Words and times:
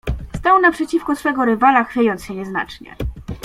"Stał 0.37 0.61
naprzeciwko 0.61 1.15
swego 1.15 1.45
rywala, 1.45 1.83
chwiejąc 1.83 2.23
się 2.23 2.35
nieznacznie." 2.35 2.95